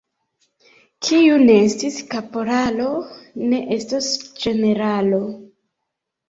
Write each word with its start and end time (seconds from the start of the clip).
Kiu 1.07 1.35
ne 1.41 1.57
estis 1.65 1.99
kaporalo, 2.13 2.87
ne 3.53 3.61
estos 3.77 4.09
generalo. 4.41 5.21